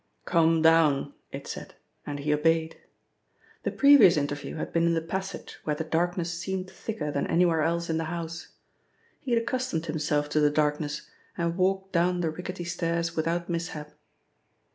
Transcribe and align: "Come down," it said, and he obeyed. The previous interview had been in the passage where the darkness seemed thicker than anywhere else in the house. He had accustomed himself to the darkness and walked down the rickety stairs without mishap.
"Come 0.25 0.63
down," 0.63 1.13
it 1.31 1.45
said, 1.45 1.75
and 2.07 2.17
he 2.21 2.33
obeyed. 2.33 2.75
The 3.61 3.69
previous 3.69 4.17
interview 4.17 4.55
had 4.55 4.73
been 4.73 4.87
in 4.87 4.95
the 4.95 5.01
passage 5.03 5.59
where 5.63 5.75
the 5.75 5.83
darkness 5.83 6.33
seemed 6.33 6.71
thicker 6.71 7.11
than 7.11 7.27
anywhere 7.27 7.61
else 7.61 7.87
in 7.87 7.99
the 7.99 8.05
house. 8.05 8.47
He 9.19 9.31
had 9.33 9.43
accustomed 9.43 9.85
himself 9.85 10.27
to 10.29 10.39
the 10.39 10.49
darkness 10.49 11.07
and 11.37 11.55
walked 11.55 11.91
down 11.93 12.21
the 12.21 12.31
rickety 12.31 12.63
stairs 12.63 13.15
without 13.15 13.47
mishap. 13.47 13.93